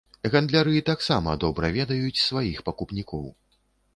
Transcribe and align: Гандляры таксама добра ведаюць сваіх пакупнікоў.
Гандляры 0.35 0.71
таксама 0.87 1.35
добра 1.43 1.69
ведаюць 1.77 2.23
сваіх 2.29 2.65
пакупнікоў. 2.69 3.29